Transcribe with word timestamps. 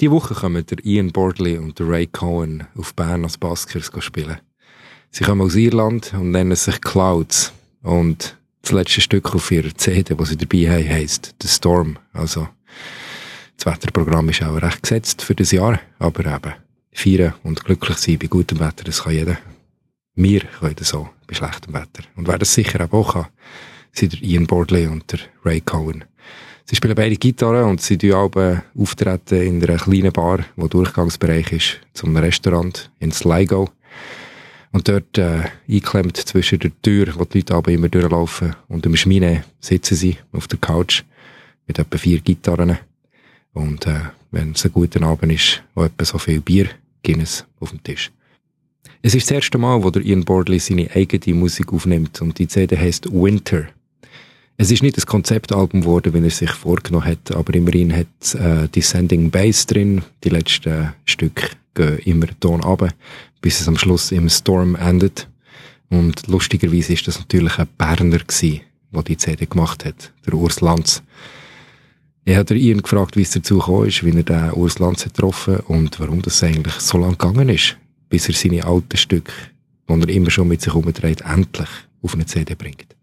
Diese 0.00 0.12
Woche 0.12 0.32
kommen 0.32 0.64
der 0.64 0.82
Ian 0.82 1.12
Bordley 1.12 1.58
und 1.58 1.78
der 1.78 1.86
Ray 1.86 2.06
Cohen 2.06 2.66
auf 2.74 2.94
Bern 2.94 3.22
als 3.22 3.36
Baskers 3.36 3.90
spielen. 3.98 4.38
Sie 5.10 5.24
kommen 5.24 5.42
aus 5.42 5.56
Irland 5.56 6.14
und 6.14 6.30
nennen 6.30 6.56
sich 6.56 6.80
Clouds. 6.80 7.52
Und 7.82 8.38
das 8.62 8.72
letzte 8.72 9.02
Stück 9.02 9.34
auf 9.34 9.50
ihrer 9.50 9.74
CD, 9.74 10.14
das 10.14 10.30
sie 10.30 10.38
dabei 10.38 10.70
haben, 10.70 10.88
heisst 10.88 11.34
The 11.42 11.48
Storm. 11.48 11.98
Also, 12.14 12.48
das 13.58 13.66
Wetterprogramm 13.66 14.30
ist 14.30 14.42
auch 14.42 14.62
recht 14.62 14.82
gesetzt 14.82 15.20
für 15.20 15.34
das 15.34 15.50
Jahr, 15.50 15.78
aber 15.98 16.24
eben, 16.24 16.54
feiern 16.92 17.34
und 17.42 17.62
glücklich 17.62 17.98
sein 17.98 18.18
bei 18.18 18.28
gutem 18.28 18.58
Wetter, 18.58 18.84
das 18.84 19.02
kann 19.02 19.12
jeder. 19.12 19.36
Wir 20.14 20.40
können 20.40 20.76
das 20.76 20.88
so 20.88 21.10
bei 21.26 21.34
schlechtem 21.34 21.74
Wetter. 21.74 22.04
Und 22.16 22.26
wer 22.26 22.38
das 22.38 22.54
sicher 22.54 22.88
auch 22.90 23.12
kann, 23.12 23.26
sind 23.92 24.14
der 24.14 24.22
Ian 24.22 24.46
Bordley 24.46 24.86
und 24.86 25.12
der 25.12 25.20
Ray 25.44 25.60
Cohen. 25.60 26.04
Sie 26.70 26.76
spielen 26.76 26.94
beide 26.94 27.16
Gitarre 27.16 27.64
und 27.64 27.80
sie 27.80 27.98
tun 27.98 28.12
auch 28.12 28.30
auftreten 28.78 29.42
in 29.42 29.64
einer 29.64 29.76
kleinen 29.76 30.12
Bar, 30.12 30.44
wo 30.54 30.68
Durchgangsbereich 30.68 31.50
ist, 31.50 31.80
zum 31.94 32.16
Restaurant 32.16 32.92
in 33.00 33.10
Sligo. 33.10 33.70
Und 34.70 34.86
dort, 34.86 35.18
äh, 35.18 35.48
eingeklemmt 35.68 36.16
zwischen 36.16 36.60
der 36.60 36.70
Tür, 36.80 37.12
wo 37.16 37.24
die 37.24 37.38
Leute 37.38 37.56
aber 37.56 37.72
immer 37.72 37.88
durchlaufen, 37.88 38.54
und 38.68 38.84
dem 38.84 38.94
Schmine 38.94 39.42
sitzen 39.58 39.96
sie 39.96 40.16
auf 40.30 40.46
der 40.46 40.60
Couch 40.60 41.02
mit 41.66 41.80
etwa 41.80 41.98
vier 41.98 42.20
Gitarren. 42.20 42.78
Und, 43.52 43.88
äh, 43.88 44.02
wenn 44.30 44.52
es 44.52 44.64
ein 44.64 44.72
guter 44.72 45.02
Abend 45.02 45.32
ist, 45.32 45.64
auch 45.74 45.86
etwa 45.86 46.04
so 46.04 46.18
viel 46.18 46.40
Bier, 46.40 46.68
Guinness 47.02 47.44
auf 47.58 47.70
dem 47.70 47.82
Tisch. 47.82 48.12
Es 49.02 49.16
ist 49.16 49.28
das 49.28 49.34
erste 49.34 49.58
Mal, 49.58 49.82
wo 49.82 49.90
der 49.90 50.02
Ian 50.02 50.24
Bordley 50.24 50.60
seine 50.60 50.88
eigene 50.94 51.34
Musik 51.34 51.72
aufnimmt 51.72 52.22
und 52.22 52.38
die 52.38 52.46
CD 52.46 52.78
heißt 52.78 53.12
Winter. 53.12 53.66
Es 54.60 54.70
ist 54.70 54.82
nicht 54.82 54.98
das 54.98 55.06
Konzeptalbum 55.06 55.80
geworden, 55.80 56.12
wie 56.12 56.22
er 56.22 56.30
sich 56.30 56.50
vorgenommen 56.50 57.06
hat, 57.06 57.34
aber 57.34 57.54
immerhin 57.54 57.96
hat 57.96 58.34
äh, 58.34 58.68
Descending 58.68 59.30
Bass 59.30 59.64
drin. 59.64 60.02
Die 60.22 60.28
letzten 60.28 60.92
Stücke 61.06 61.48
gehen 61.72 61.98
immer 62.00 62.26
Ton 62.40 62.62
runter, 62.62 62.92
bis 63.40 63.62
es 63.62 63.68
am 63.68 63.78
Schluss 63.78 64.12
im 64.12 64.28
Storm 64.28 64.74
endet. 64.74 65.30
Und 65.88 66.26
lustigerweise 66.26 66.92
ist 66.92 67.08
das 67.08 67.18
natürlich 67.18 67.58
ein 67.58 67.68
Berner 67.78 68.18
der 68.18 69.02
die 69.02 69.16
CD 69.16 69.46
gemacht 69.46 69.86
hat, 69.86 70.12
der 70.26 70.34
Urs 70.34 70.60
Lanz. 70.60 71.02
Ich 72.26 72.36
habe 72.36 72.54
Ian 72.54 72.82
gefragt, 72.82 73.16
wie 73.16 73.22
es 73.22 73.30
dazu 73.30 73.60
gekommen 73.60 73.88
ist, 73.88 74.04
wie 74.04 74.14
er 74.14 74.22
den 74.22 74.52
Urs 74.52 74.78
Lanz 74.78 75.06
hat 75.06 75.14
getroffen 75.14 75.60
und 75.68 75.98
warum 75.98 76.20
das 76.20 76.42
eigentlich 76.42 76.74
so 76.74 76.98
lang 76.98 77.16
gegangen 77.16 77.48
ist, 77.48 77.78
bis 78.10 78.28
er 78.28 78.34
seine 78.34 78.66
alten 78.66 78.98
Stücke, 78.98 79.32
die 79.88 79.94
er 80.02 80.08
immer 80.10 80.30
schon 80.30 80.48
mit 80.48 80.60
sich 80.60 80.74
herumdreht, 80.74 81.22
endlich 81.22 81.70
auf 82.02 82.12
eine 82.12 82.26
CD 82.26 82.54
bringt. 82.54 82.99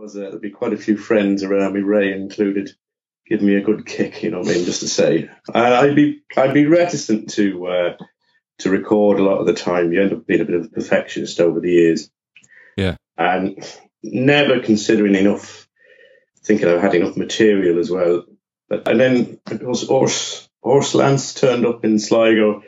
Was 0.00 0.16
uh, 0.16 0.20
there'd 0.20 0.40
be 0.40 0.48
quite 0.48 0.72
a 0.72 0.78
few 0.78 0.96
friends 0.96 1.42
around 1.42 1.74
me, 1.74 1.80
Ray 1.80 2.14
included, 2.14 2.70
give 3.28 3.42
me 3.42 3.56
a 3.56 3.60
good 3.60 3.84
kick. 3.84 4.22
You 4.22 4.30
know 4.30 4.38
what 4.38 4.48
I 4.48 4.54
mean? 4.54 4.64
Just 4.64 4.80
to 4.80 4.88
say, 4.88 5.28
I'd 5.52 5.94
be 5.94 6.22
I'd 6.34 6.54
be 6.54 6.64
reticent 6.64 7.28
to 7.34 7.66
uh, 7.66 7.96
to 8.60 8.70
record 8.70 9.20
a 9.20 9.22
lot 9.22 9.40
of 9.40 9.46
the 9.46 9.52
time. 9.52 9.92
You 9.92 10.00
end 10.00 10.14
up 10.14 10.26
being 10.26 10.40
a 10.40 10.46
bit 10.46 10.54
of 10.54 10.64
a 10.64 10.68
perfectionist 10.68 11.38
over 11.38 11.60
the 11.60 11.70
years. 11.70 12.10
Yeah, 12.78 12.96
and 13.18 13.62
never 14.02 14.60
considering 14.60 15.16
enough, 15.16 15.68
thinking 16.44 16.66
I've 16.66 16.80
had 16.80 16.94
enough 16.94 17.18
material 17.18 17.78
as 17.78 17.90
well. 17.90 18.24
But 18.70 18.88
and 18.88 18.98
then 18.98 19.38
it 19.50 19.62
was 19.62 19.86
Urs 19.86 20.48
Urs 20.64 20.94
Lanz 20.94 21.34
turned 21.34 21.66
up 21.66 21.84
in 21.84 21.98
Sligo, 21.98 22.62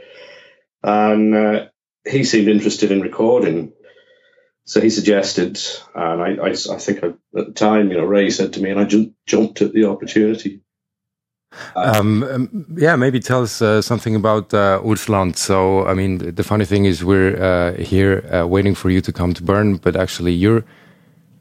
and 0.82 1.34
uh, 1.34 1.64
he 2.06 2.24
seemed 2.24 2.48
interested 2.48 2.92
in 2.92 3.00
recording 3.00 3.72
so 4.64 4.80
he 4.80 4.90
suggested, 4.90 5.60
and 5.94 6.22
I, 6.22 6.46
I, 6.46 6.50
I 6.50 6.78
think 6.78 7.02
I, 7.02 7.08
at 7.38 7.46
the 7.46 7.52
time, 7.52 7.90
you 7.90 7.96
know, 7.96 8.04
Ray 8.04 8.30
said 8.30 8.52
to 8.54 8.62
me, 8.62 8.70
and 8.70 8.80
I 8.80 8.84
just 8.84 9.10
jumped 9.26 9.60
at 9.62 9.72
the 9.72 9.86
opportunity. 9.86 10.60
Um, 11.76 12.22
um, 12.22 12.66
yeah, 12.76 12.96
maybe 12.96 13.20
tell 13.20 13.42
us 13.42 13.60
uh, 13.60 13.82
something 13.82 14.14
about 14.14 14.54
uh, 14.54 14.80
Urs 14.82 15.08
Lanz. 15.08 15.40
So, 15.40 15.86
I 15.86 15.94
mean, 15.94 16.34
the 16.34 16.44
funny 16.44 16.64
thing 16.64 16.84
is, 16.84 17.04
we're 17.04 17.36
uh, 17.42 17.74
here 17.74 18.24
uh, 18.32 18.46
waiting 18.46 18.74
for 18.74 18.88
you 18.88 19.00
to 19.02 19.12
come 19.12 19.34
to 19.34 19.42
Bern, 19.42 19.76
but 19.76 19.96
actually, 19.96 20.32
your 20.32 20.64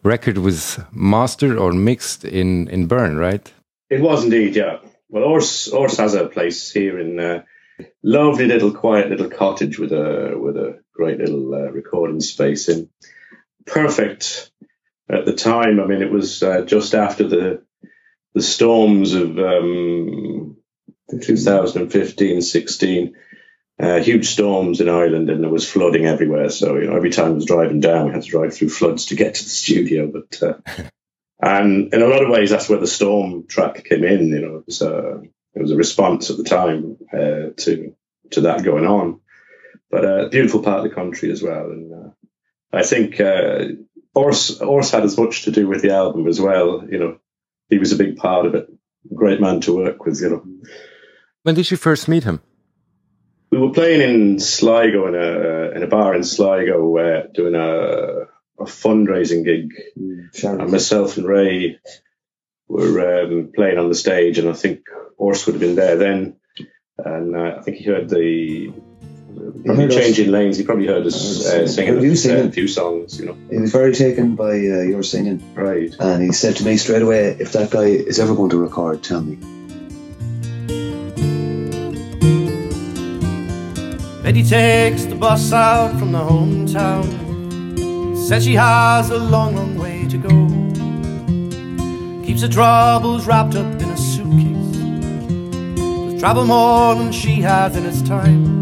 record 0.04 0.40
was 0.40 0.80
mastered 0.92 1.58
or 1.58 1.72
mixed 1.72 2.26
in 2.26 2.68
in 2.70 2.88
Bern, 2.88 3.18
right? 3.18 3.52
It 3.90 4.02
was 4.02 4.24
indeed, 4.24 4.56
yeah. 4.56 4.80
Well, 5.10 5.24
Urs 5.24 5.72
Urs 5.72 5.98
has 5.98 6.14
a 6.14 6.28
place 6.28 6.72
here 6.72 7.00
in 7.00 7.20
a 7.20 7.46
lovely 8.04 8.48
little 8.48 8.72
quiet 8.72 9.10
little 9.10 9.30
cottage 9.30 9.80
with 9.80 9.92
a 9.92 10.36
with 10.38 10.58
a 10.58 10.80
great 11.02 11.18
little 11.18 11.52
uh, 11.56 11.72
recording 11.72 12.20
space 12.20 12.70
in. 12.70 12.88
Perfect 13.66 14.52
at 15.10 15.26
the 15.26 15.34
time. 15.34 15.80
I 15.80 15.86
mean, 15.86 16.04
it 16.04 16.12
was 16.12 16.44
uh, 16.44 16.62
just 16.62 16.94
after 16.94 17.28
the 17.28 17.64
the 18.36 18.42
storms 18.42 19.14
of 19.14 19.38
um, 19.40 20.58
2015, 21.10 22.42
16. 22.42 23.16
Uh, 23.80 24.00
huge 24.00 24.28
storms 24.30 24.80
in 24.80 24.90
Ireland, 24.90 25.32
and 25.32 25.44
there 25.44 25.50
was 25.50 25.70
flooding 25.70 26.06
everywhere. 26.06 26.50
So 26.50 26.78
you 26.78 26.86
know, 26.86 26.96
every 26.96 27.10
time 27.10 27.32
I 27.32 27.36
was 27.36 27.46
driving 27.46 27.80
down, 27.80 28.06
we 28.06 28.14
had 28.14 28.22
to 28.22 28.30
drive 28.30 28.54
through 28.54 28.70
floods 28.70 29.06
to 29.06 29.16
get 29.16 29.34
to 29.36 29.44
the 29.44 29.50
studio. 29.64 30.12
But 30.12 30.44
uh, 30.44 30.84
and 31.42 31.92
in 31.92 32.02
a 32.04 32.08
lot 32.08 32.24
of 32.24 32.30
ways, 32.30 32.52
that's 32.52 32.70
where 32.70 32.80
the 32.80 32.86
storm 32.86 33.48
track 33.48 33.86
came 33.86 34.04
in. 34.04 34.28
You 34.28 34.42
know, 34.42 34.56
it 34.58 34.66
was 34.68 34.82
uh, 34.84 35.22
it 35.56 35.62
was 35.62 35.72
a 35.72 35.78
response 35.78 36.30
at 36.30 36.38
the 36.38 36.44
time 36.44 36.98
uh, 37.12 37.54
to 37.58 37.96
to 38.32 38.42
that 38.42 38.64
going 38.64 38.86
on. 38.86 39.21
But 39.92 40.06
a 40.06 40.26
uh, 40.26 40.30
beautiful 40.30 40.64
part 40.64 40.80
of 40.80 40.90
the 40.90 40.96
country 40.96 41.32
as 41.32 41.44
well, 41.44 41.66
and 41.66 41.94
uh, 41.94 42.10
I 42.72 42.84
think 42.84 43.20
uh, 43.20 43.66
Urs 44.16 44.60
Urs 44.62 44.92
had 44.92 45.04
as 45.04 45.18
much 45.18 45.44
to 45.44 45.52
do 45.52 45.68
with 45.68 45.82
the 45.82 45.94
album 45.94 46.28
as 46.28 46.40
well. 46.40 46.86
You 46.90 46.98
know, 46.98 47.18
he 47.70 47.78
was 47.78 47.92
a 47.92 47.98
big 47.98 48.16
part 48.16 48.46
of 48.46 48.56
it. 48.56 48.70
Great 49.14 49.42
man 49.42 49.60
to 49.62 49.76
work 49.76 50.06
with. 50.06 50.22
You 50.22 50.30
know. 50.30 50.46
When 51.44 51.56
did 51.56 51.70
you 51.70 51.78
first 51.78 52.08
meet 52.08 52.24
him? 52.24 52.42
We 53.52 53.58
were 53.58 53.74
playing 53.74 54.02
in 54.02 54.40
Sligo 54.40 55.08
in 55.08 55.16
a 55.16 55.76
in 55.76 55.84
a 55.84 55.88
bar 55.88 56.16
in 56.16 56.24
Sligo, 56.24 56.98
uh, 56.98 57.28
doing 57.34 57.56
a 57.56 58.28
a 58.62 58.66
fundraising 58.66 59.44
gig. 59.44 59.74
Mm, 60.00 60.62
and 60.62 60.72
myself 60.72 61.18
and 61.18 61.28
Ray 61.28 61.80
were 62.70 63.24
um, 63.24 63.52
playing 63.54 63.78
on 63.78 63.90
the 63.90 63.96
stage, 63.96 64.38
and 64.38 64.48
I 64.48 64.54
think 64.54 64.86
Urs 65.20 65.46
would 65.46 65.56
have 65.56 65.62
been 65.62 65.76
there 65.76 65.98
then. 65.98 66.38
And 66.98 67.36
uh, 67.36 67.58
I 67.58 67.62
think 67.62 67.78
he 67.78 67.86
heard 67.86 68.10
the 68.10 68.74
probably 69.66 69.88
changing 69.90 70.28
us. 70.28 70.32
lanes. 70.32 70.58
He 70.58 70.64
probably 70.64 70.88
heard 70.88 71.06
us 71.06 71.46
uh, 71.46 71.68
singing, 71.68 72.02
you 72.02 72.16
singing 72.16 72.48
a 72.48 72.52
few 72.52 72.68
songs. 72.68 73.20
You 73.20 73.28
know, 73.28 73.38
he 73.50 73.58
was 73.58 73.72
very 73.72 73.94
taken 73.94 74.36
by 74.36 74.52
uh, 74.52 74.82
your 74.82 75.04
singing, 75.04 75.42
right? 75.54 75.94
And 76.00 76.24
he 76.24 76.32
said 76.32 76.56
to 76.58 76.66
me 76.66 76.78
straight 76.78 77.02
away, 77.02 77.38
"If 77.40 77.54
that 77.54 77.70
guy 77.72 77.86
is 77.86 78.20
ever 78.20 78.36
going 78.36 78.50
to 78.52 78.58
record, 78.58 79.04
tell 79.04 79.22
me." 79.22 79.38
Betty 84.24 84.44
takes 84.44 85.06
the 85.06 85.16
bus 85.16 85.52
out 85.52 85.98
from 86.00 86.12
the 86.12 86.20
hometown. 86.20 88.18
Says 88.18 88.46
she 88.46 88.54
has 88.54 89.10
a 89.10 89.18
long, 89.18 89.56
long 89.56 89.78
way 89.78 90.08
to 90.08 90.18
go. 90.18 90.48
Keeps 92.26 92.44
her 92.44 92.48
troubles 92.48 93.26
wrapped 93.28 93.56
up 93.56 93.82
in 93.82 93.90
a 93.90 93.98
suitcase. 93.98 94.78
Does 95.76 96.20
travel 96.22 96.46
more 96.46 96.96
than 96.96 97.12
she 97.12 97.42
has 97.42 97.76
in 97.76 97.86
its 97.86 98.02
time. 98.04 98.61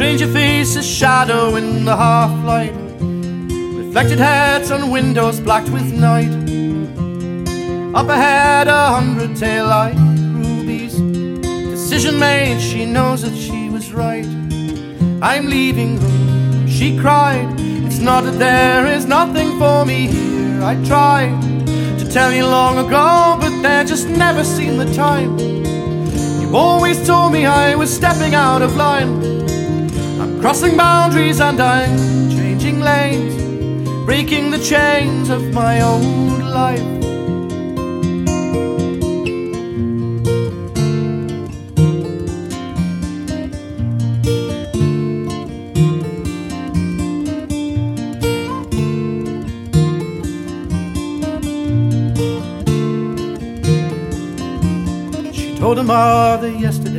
Stranger 0.00 0.32
faces 0.32 0.88
shadow 0.88 1.56
in 1.56 1.84
the 1.84 1.94
half 1.94 2.32
light. 2.42 2.72
Reflected 3.84 4.18
heads 4.18 4.70
on 4.70 4.90
windows 4.90 5.38
blacked 5.40 5.68
with 5.68 5.92
night. 5.92 6.32
Up 7.94 8.08
ahead, 8.08 8.66
a 8.66 8.92
hundred 8.92 9.36
tail 9.36 9.66
light 9.66 9.98
rubies. 9.98 10.94
Decision 10.94 12.18
made, 12.18 12.62
she 12.62 12.86
knows 12.86 13.20
that 13.20 13.36
she 13.36 13.68
was 13.68 13.92
right. 13.92 14.24
I'm 15.20 15.50
leaving 15.50 15.98
her, 15.98 16.66
she 16.66 16.98
cried. 16.98 17.54
It's 17.84 17.98
not 17.98 18.24
that 18.24 18.38
there 18.38 18.86
is 18.86 19.04
nothing 19.04 19.58
for 19.58 19.84
me 19.84 20.06
here. 20.06 20.62
I 20.62 20.82
tried 20.86 21.38
to 21.98 22.10
tell 22.10 22.32
you 22.32 22.46
long 22.46 22.78
ago, 22.78 23.36
but 23.38 23.60
there 23.60 23.84
just 23.84 24.08
never 24.08 24.44
seemed 24.44 24.80
the 24.80 24.90
time. 24.94 25.38
You 26.40 26.56
always 26.56 27.06
told 27.06 27.34
me 27.34 27.44
I 27.44 27.74
was 27.74 27.94
stepping 27.94 28.34
out 28.34 28.62
of 28.62 28.76
line. 28.76 29.39
Crossing 30.40 30.74
boundaries 30.74 31.38
and 31.38 31.60
I'm 31.60 32.30
changing 32.30 32.80
lanes, 32.80 33.34
breaking 34.06 34.50
the 34.50 34.58
chains 34.58 35.28
of 35.28 35.52
my 35.52 35.82
old 35.82 36.42
life. 36.42 36.80
She 55.34 55.54
told 55.58 55.76
her 55.76 55.84
mother 55.84 56.48
yesterday 56.48 56.89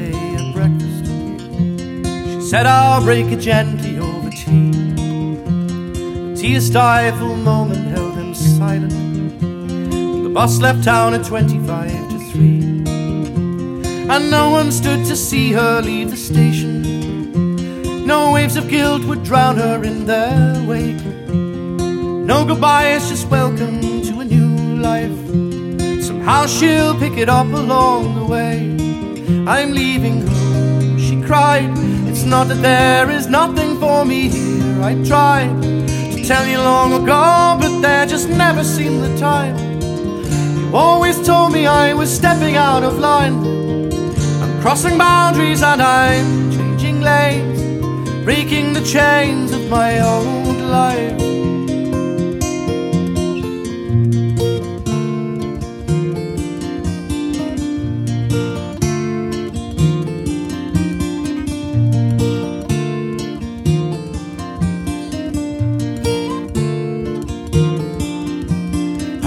Said 2.52 2.66
I'll 2.66 3.02
break 3.02 3.28
it 3.28 3.40
gently 3.40 3.98
over 3.98 4.30
tea. 4.30 4.72
The 4.72 6.36
tea 6.36 6.60
stifled 6.60 7.40
moment 7.40 7.88
held 7.96 8.16
him 8.16 8.36
silent. 8.36 9.40
The 9.40 10.30
bus 10.34 10.60
left 10.60 10.84
town 10.84 11.14
at 11.14 11.26
25 11.26 12.10
to 12.10 12.20
3. 12.34 12.44
and 14.10 14.30
no 14.30 14.50
one 14.50 14.70
stood 14.74 15.06
to 15.06 15.16
see 15.16 15.54
her 15.54 15.82
leave 15.82 16.12
the 16.12 16.18
station. 16.18 18.06
No 18.06 18.34
waves 18.34 18.58
of 18.58 18.68
guilt 18.68 19.06
would 19.06 19.24
drown 19.24 19.56
her 19.56 19.82
in 19.86 20.06
their 20.06 20.62
wake. 20.68 21.06
No 21.32 22.44
goodbyes, 22.44 23.08
just 23.08 23.30
welcome 23.30 23.80
to 24.02 24.20
a 24.20 24.26
new 24.26 24.76
life. 24.82 25.20
Somehow 26.04 26.48
she'll 26.48 27.00
pick 27.00 27.18
it 27.18 27.30
up 27.30 27.48
along 27.48 28.16
the 28.16 28.26
way. 28.26 28.76
I'm 29.48 29.72
leaving 29.72 30.28
home, 30.28 31.00
she 31.00 31.22
cried. 31.22 31.91
It's 32.22 32.30
not 32.30 32.50
that 32.50 32.62
there 32.62 33.10
is 33.10 33.26
nothing 33.26 33.80
for 33.80 34.06
me 34.06 34.30
here. 34.30 34.80
I 34.84 34.94
tried 35.04 35.60
to 35.64 36.24
tell 36.24 36.46
you 36.46 36.60
long 36.60 36.94
ago, 36.94 37.58
but 37.60 37.82
there 37.82 38.06
just 38.06 38.30
never 38.30 38.64
seemed 38.64 39.02
the 39.02 39.18
time. 39.18 39.58
You 40.56 40.70
always 40.76 41.20
told 41.26 41.52
me 41.52 41.66
I 41.66 41.96
was 41.96 42.16
stepping 42.16 42.58
out 42.58 42.84
of 42.84 43.00
line. 43.00 43.44
I'm 44.44 44.62
crossing 44.62 45.00
boundaries 45.00 45.64
and 45.64 45.82
I'm 45.82 46.52
changing 46.52 47.02
lanes, 47.02 48.24
breaking 48.24 48.74
the 48.74 48.84
chains 48.84 49.52
of 49.52 49.68
my 49.68 50.00
old 50.00 50.58
life. 50.58 51.31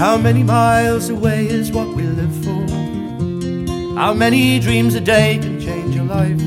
How 0.05 0.17
many 0.17 0.43
miles 0.43 1.09
away 1.09 1.47
is 1.47 1.71
what 1.71 1.87
we 1.87 2.03
live 2.03 2.31
for? 2.45 3.99
How 3.99 4.13
many 4.13 4.59
dreams 4.59 4.93
a 4.93 5.01
day 5.01 5.39
can 5.41 5.59
change 5.59 5.95
your 5.95 6.05
life? 6.05 6.37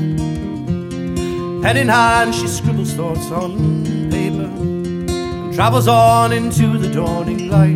Pen 1.61 1.75
in 1.75 1.89
hand, 1.89 2.33
she 2.33 2.47
scribbles 2.47 2.93
thoughts 2.93 3.29
on 3.31 3.83
paper 4.09 4.43
and 4.43 5.53
travels 5.53 5.89
on 5.89 6.31
into 6.31 6.77
the 6.77 6.89
dawning 6.89 7.49
light. 7.49 7.75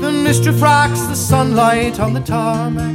The 0.00 0.10
mist 0.10 0.44
refracts 0.46 1.06
the 1.06 1.14
sunlight 1.14 2.00
on 2.00 2.12
the 2.12 2.20
tarmac. 2.20 2.92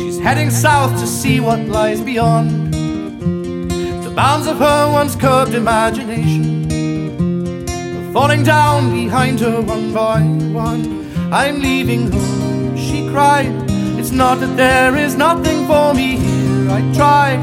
She's 0.00 0.18
heading 0.18 0.50
south 0.50 0.98
to 0.98 1.06
see 1.06 1.38
what 1.38 1.60
lies 1.60 2.00
beyond 2.00 2.74
the 2.74 4.12
bounds 4.16 4.48
of 4.48 4.58
her 4.58 4.90
once 4.92 5.14
curved 5.14 5.54
imagination 5.54 6.53
falling 8.14 8.44
down 8.44 8.92
behind 8.92 9.40
her 9.40 9.60
one 9.60 9.92
by 9.92 10.20
one. 10.52 10.82
I'm 11.32 11.60
leaving 11.60 12.12
home, 12.12 12.76
she 12.76 13.08
cried. 13.08 13.52
It's 13.98 14.12
not 14.12 14.38
that 14.38 14.56
there 14.56 14.94
is 14.94 15.16
nothing 15.16 15.66
for 15.66 15.92
me 15.92 16.18
here. 16.18 16.70
I 16.70 16.80
tried 16.94 17.42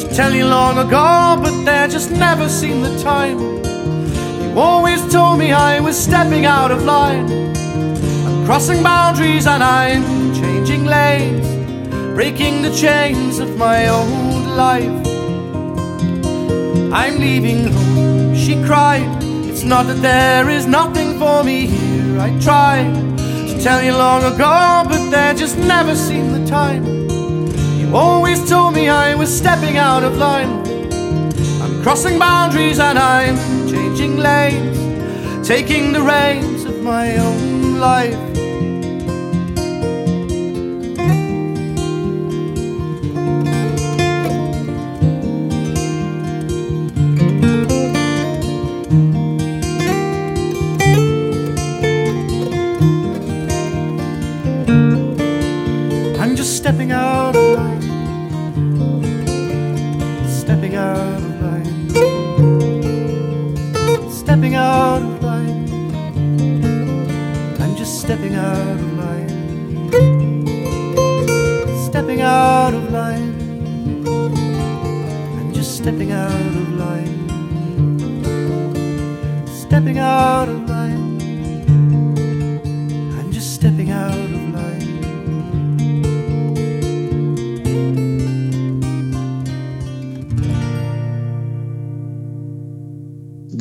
to 0.00 0.14
tell 0.14 0.34
you 0.34 0.44
long 0.44 0.76
ago, 0.76 1.40
but 1.42 1.64
there 1.64 1.88
just 1.88 2.10
never 2.10 2.46
seemed 2.46 2.84
the 2.84 3.02
time. 3.02 3.38
You 4.42 4.60
always 4.60 5.00
told 5.10 5.38
me 5.38 5.50
I 5.50 5.80
was 5.80 5.96
stepping 5.96 6.44
out 6.44 6.70
of 6.70 6.84
line. 6.84 7.32
I'm 8.26 8.44
crossing 8.44 8.82
boundaries 8.82 9.46
and 9.46 9.62
I'm 9.64 10.04
changing 10.34 10.84
lanes, 10.84 11.48
breaking 12.14 12.60
the 12.60 12.74
chains 12.74 13.38
of 13.38 13.56
my 13.56 13.88
old 13.88 14.46
life. 14.66 15.06
I'm 16.92 17.18
leaving 17.18 17.72
home, 17.72 18.36
she 18.36 18.62
cried. 18.66 19.21
It's 19.62 19.68
not 19.68 19.86
that 19.86 20.02
there 20.02 20.50
is 20.50 20.66
nothing 20.66 21.20
for 21.20 21.44
me 21.44 21.66
here. 21.68 22.18
I 22.18 22.36
tried 22.40 22.92
to 23.46 23.62
tell 23.62 23.80
you 23.80 23.92
long 23.92 24.24
ago, 24.24 24.82
but 24.88 25.10
there 25.10 25.34
just 25.34 25.56
never 25.56 25.94
seemed 25.94 26.34
the 26.34 26.44
time. 26.44 26.84
You 27.78 27.94
always 27.94 28.44
told 28.50 28.74
me 28.74 28.88
I 28.88 29.14
was 29.14 29.30
stepping 29.32 29.76
out 29.76 30.02
of 30.02 30.16
line. 30.16 30.66
I'm 31.62 31.80
crossing 31.84 32.18
boundaries 32.18 32.80
and 32.80 32.98
I'm 32.98 33.36
changing 33.70 34.16
lanes, 34.16 35.46
taking 35.46 35.92
the 35.92 36.02
reins 36.02 36.64
of 36.64 36.82
my 36.82 37.16
own 37.18 37.78
life. 37.78 38.31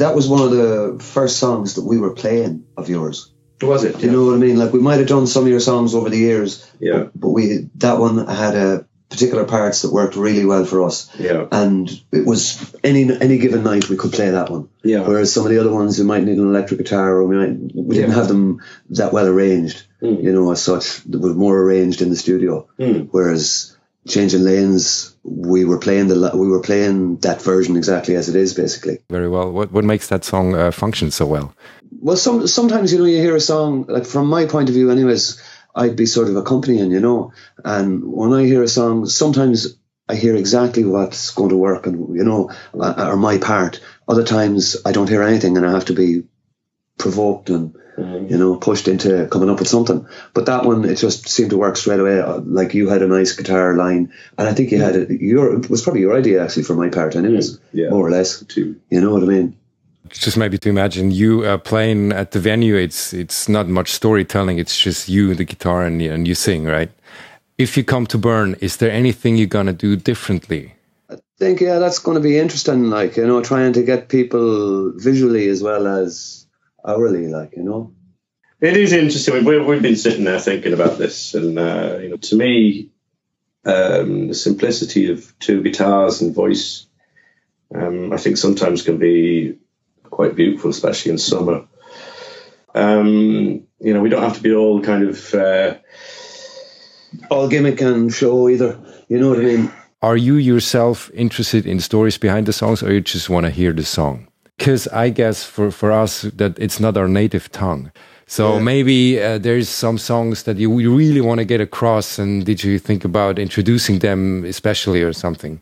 That 0.02 0.16
was 0.16 0.28
one 0.28 0.42
of 0.42 0.52
the 0.52 0.98
first 1.04 1.38
songs 1.38 1.76
that 1.76 1.86
we 1.86 1.98
were 1.98 2.14
playing 2.14 2.66
of 2.78 2.90
yours. 2.90 3.32
Was 3.62 3.84
it? 3.84 3.98
Do 4.00 4.06
you 4.08 4.12
know 4.12 4.26
what 4.26 4.34
I 4.36 4.38
mean? 4.40 4.58
Like 4.58 4.74
we 4.74 4.80
might 4.80 4.98
have 5.00 5.08
done 5.08 5.28
some 5.28 5.44
of 5.44 5.50
your 5.50 5.60
songs 5.60 5.94
over 5.94 6.10
the 6.10 6.18
years, 6.18 6.66
Yeah. 6.80 7.06
but 7.16 7.30
we 7.30 7.70
that 7.76 8.00
one 8.00 8.26
had 8.28 8.56
a 8.56 8.86
particular 9.10 9.44
parts 9.46 9.82
that 9.84 9.92
worked 9.94 10.16
really 10.16 10.46
well 10.46 10.66
for 10.66 10.84
us. 10.84 11.10
Yeah. 11.20 11.46
And 11.52 11.88
it 12.12 12.26
was 12.26 12.74
any 12.84 13.04
any 13.22 13.38
given 13.38 13.64
night 13.64 13.90
we 13.90 13.98
could 13.98 14.14
play 14.14 14.32
that 14.32 14.50
one. 14.50 14.70
Yeah. 14.84 15.06
Whereas 15.08 15.32
some 15.34 15.46
of 15.46 15.52
the 15.52 15.60
other 15.60 15.72
ones 15.72 16.00
we 16.00 16.06
might 16.06 16.24
need 16.24 16.38
an 16.40 16.48
electric 16.48 16.80
guitar 16.80 17.18
or 17.18 17.28
we 17.28 17.36
might 17.38 17.58
we 17.76 17.96
didn't 17.96 18.10
Yeah. 18.12 18.16
have 18.16 18.28
them 18.30 18.62
that 18.92 19.14
well 19.14 19.28
arranged. 19.28 19.84
Mm. 20.02 20.24
You 20.24 20.32
know, 20.34 20.52
as 20.52 20.64
such, 20.64 21.04
they 21.04 21.20
were 21.20 21.36
more 21.36 21.60
arranged 21.62 22.02
in 22.02 22.10
the 22.10 22.16
studio. 22.16 22.68
Mm. 22.80 23.10
Whereas 23.12 23.71
changing 24.08 24.44
lanes, 24.44 25.16
we 25.24 25.66
were 25.66 25.78
playing 25.78 26.08
the 26.08 26.32
we 26.34 26.48
were 26.48 26.62
playing 26.62 27.18
that 27.18 27.42
version 27.42 27.76
exactly 27.78 28.16
as 28.16 28.30
it 28.30 28.36
is, 28.36 28.54
basically. 28.54 29.00
Very 29.10 29.30
well. 29.30 29.52
What 29.52 29.72
what 29.72 29.84
makes 29.84 30.08
that 30.08 30.24
song 30.24 30.56
uh, 30.56 30.72
function 30.72 31.12
so 31.12 31.26
well? 31.26 31.54
Well, 32.00 32.18
some 32.18 32.48
sometimes 32.48 32.92
you 32.92 33.00
know 33.00 33.06
you 33.06 33.18
hear 33.22 33.36
a 33.36 33.42
song 33.42 33.86
like 33.88 34.06
from 34.06 34.28
my 34.28 34.46
point 34.46 34.70
of 34.70 34.76
view, 34.76 34.92
anyways. 34.92 35.42
I'd 35.74 35.96
be 35.96 36.06
sort 36.06 36.28
of 36.28 36.36
accompanying, 36.36 36.92
you 36.92 37.00
know, 37.00 37.32
and 37.64 38.04
when 38.04 38.34
I 38.34 38.44
hear 38.44 38.62
a 38.62 38.68
song, 38.68 39.06
sometimes 39.06 39.78
I 40.10 40.16
hear 40.16 40.36
exactly 40.36 40.84
what's 40.84 41.32
going 41.32 41.48
to 41.50 41.56
work, 41.56 41.88
and 41.88 42.14
you 42.14 42.26
know, 42.26 42.52
or 42.74 43.16
my 43.16 43.38
part. 43.38 43.80
Other 44.06 44.26
times 44.26 44.76
I 44.86 44.92
don't 44.92 45.08
hear 45.08 45.24
anything, 45.24 45.56
and 45.56 45.66
I 45.66 45.72
have 45.72 45.86
to 45.86 45.94
be 45.94 46.24
provoked 46.98 47.50
and 47.50 47.76
you 47.98 48.38
know 48.38 48.56
pushed 48.56 48.88
into 48.88 49.28
coming 49.28 49.50
up 49.50 49.60
with 49.60 49.68
something. 49.68 50.08
But 50.34 50.46
that 50.46 50.66
one, 50.66 50.86
it 50.86 50.96
just 50.96 51.28
seemed 51.28 51.52
to 51.52 51.58
work 51.58 51.78
straight 51.78 52.00
away. 52.00 52.20
Uh, 52.20 52.40
Like 52.40 52.74
you 52.74 52.90
had 52.90 53.02
a 53.02 53.08
nice 53.08 53.34
guitar 53.34 53.76
line, 53.76 54.12
and 54.38 54.48
I 54.48 54.54
think 54.54 54.72
you 54.72 54.82
had 54.82 54.96
it. 54.96 55.22
Your 55.22 55.54
it 55.60 55.70
was 55.70 55.82
probably 55.82 56.02
your 56.02 56.18
idea 56.18 56.44
actually 56.44 56.64
for 56.64 56.76
my 56.76 56.90
part, 56.90 57.16
anyways, 57.16 57.60
Yeah. 57.74 57.90
more 57.90 58.08
or 58.08 58.12
less. 58.12 58.44
Too. 58.46 58.76
You 58.90 59.02
know 59.02 59.14
what 59.14 59.24
I 59.24 59.28
mean? 59.28 59.56
Just 60.10 60.38
maybe 60.38 60.58
to 60.58 60.70
imagine 60.70 61.12
you 61.12 61.44
uh, 61.44 61.58
playing 61.58 62.12
at 62.12 62.32
the 62.32 62.40
venue. 62.40 62.76
It's 62.76 63.14
it's 63.14 63.48
not 63.48 63.68
much 63.68 63.92
storytelling. 63.92 64.60
It's 64.60 64.78
just 64.78 65.08
you 65.08 65.36
the 65.36 65.46
guitar 65.46 65.86
and 65.86 66.02
and 66.02 66.28
you 66.28 66.36
sing, 66.36 66.66
right? 66.66 66.92
If 67.58 67.78
you 67.78 67.84
come 67.84 68.06
to 68.08 68.18
Bern, 68.18 68.56
is 68.60 68.78
there 68.78 68.92
anything 68.92 69.38
you're 69.38 69.48
gonna 69.48 69.74
do 69.74 69.96
differently? 69.96 70.74
I 71.12 71.16
think 71.38 71.62
yeah 71.62 71.80
that's 71.80 72.00
going 72.00 72.16
to 72.16 72.22
be 72.30 72.38
interesting 72.38 72.90
like 72.90 73.18
you 73.18 73.26
know 73.28 73.42
trying 73.42 73.74
to 73.74 73.84
get 73.84 74.08
people 74.10 74.94
visually 74.96 75.50
as 75.50 75.62
well 75.62 75.88
as 75.88 76.41
hourly 76.86 77.28
like 77.28 77.56
you 77.56 77.64
know 77.64 77.94
It 78.60 78.78
is 78.78 78.94
interesting. 78.94 79.44
We've, 79.46 79.66
we've 79.66 79.82
been 79.82 79.96
sitting 79.96 80.26
there 80.26 80.40
thinking 80.40 80.74
about 80.74 80.98
this, 80.98 81.34
and 81.34 81.58
uh, 81.58 81.98
you 82.02 82.10
know, 82.10 82.18
to 82.18 82.36
me, 82.36 82.90
um, 83.66 84.28
the 84.28 84.36
simplicity 84.36 85.12
of 85.12 85.38
two 85.40 85.64
guitars 85.64 86.22
and 86.22 86.36
voice, 86.36 86.86
um, 87.74 88.14
I 88.14 88.18
think 88.18 88.38
sometimes 88.38 88.84
can 88.84 88.98
be 88.98 89.58
quite 90.04 90.36
beautiful, 90.36 90.70
especially 90.70 91.12
in 91.12 91.18
summer. 91.18 91.68
Um, 92.76 93.68
you 93.80 93.94
know, 93.94 94.02
we 94.02 94.10
don't 94.10 94.24
have 94.24 94.38
to 94.38 94.44
be 94.44 94.54
all 94.54 94.82
kind 94.82 95.10
of 95.10 95.34
uh, 95.34 95.78
all 97.30 97.48
gimmick 97.48 97.82
and 97.82 98.14
show 98.14 98.50
either 98.50 98.80
you 99.08 99.20
know 99.20 99.30
what 99.30 99.40
i 99.40 99.44
mean 99.44 99.72
Are 100.02 100.18
you 100.18 100.36
yourself 100.36 101.12
interested 101.14 101.66
in 101.68 101.80
stories 101.80 102.18
behind 102.18 102.48
the 102.48 102.54
songs, 102.54 102.82
or 102.82 102.92
you 102.92 103.02
just 103.02 103.30
want 103.30 103.46
to 103.46 103.52
hear 103.52 103.72
the 103.72 103.84
song? 103.86 104.31
Because 104.58 104.88
I 104.88 105.10
guess 105.10 105.44
for 105.44 105.72
for 105.72 105.92
us 105.92 106.22
that 106.22 106.58
it's 106.60 106.80
not 106.80 106.98
our 106.98 107.08
native 107.08 107.52
tongue. 107.52 107.92
So 108.28 108.54
yeah. 108.54 108.62
maybe 108.62 109.22
uh, 109.22 109.40
there's 109.40 109.68
some 109.68 109.98
songs 109.98 110.44
that 110.44 110.58
you 110.58 110.72
really 110.72 111.20
want 111.20 111.40
to 111.40 111.46
get 111.46 111.60
across, 111.60 112.18
and 112.20 112.46
did 112.46 112.64
you 112.64 112.80
think 112.80 113.04
about 113.04 113.38
introducing 113.38 114.00
them 114.00 114.46
especially 114.46 115.02
or 115.02 115.14
something? 115.14 115.60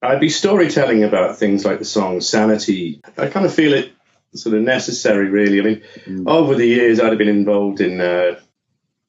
I'd 0.00 0.20
be 0.20 0.30
storytelling 0.30 1.04
about 1.04 1.36
things 1.38 1.64
like 1.64 1.78
the 1.78 1.84
song 1.84 2.20
"Sanity." 2.20 3.00
I 3.18 3.26
kind 3.28 3.44
of 3.44 3.52
feel 3.52 3.74
it 3.74 3.92
sort 4.34 4.56
of 4.56 4.62
necessary, 4.62 5.28
really. 5.28 5.60
I 5.60 5.62
mean, 5.62 5.82
mm. 6.06 6.28
over 6.28 6.54
the 6.54 6.66
years, 6.66 6.98
I'd 6.98 7.10
have 7.10 7.18
been 7.18 7.28
involved 7.28 7.80
in, 7.80 8.00
uh, 8.00 8.40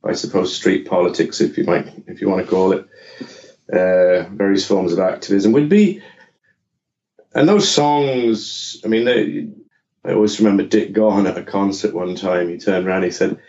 I 0.03 0.13
suppose, 0.13 0.55
street 0.55 0.87
politics, 0.87 1.41
if 1.41 1.57
you 1.57 1.63
might, 1.63 1.87
if 2.07 2.21
you 2.21 2.29
want 2.29 2.45
to 2.45 2.49
call 2.49 2.73
it, 2.73 2.85
uh, 3.71 4.29
various 4.35 4.67
forms 4.67 4.93
of 4.93 4.99
activism. 4.99 5.51
Would 5.53 5.69
be, 5.69 6.01
and 7.35 7.47
those 7.47 7.69
songs. 7.69 8.81
I 8.83 8.87
mean, 8.87 9.05
they 9.05 9.47
I 10.05 10.13
always 10.13 10.39
remember 10.39 10.63
Dick 10.63 10.93
Gaughan 10.93 11.29
at 11.29 11.37
a 11.37 11.43
concert 11.43 11.93
one 11.93 12.15
time. 12.15 12.49
He 12.49 12.57
turned 12.57 12.85
around 12.85 12.97
and 12.97 13.05
he 13.05 13.11
said, 13.11 13.39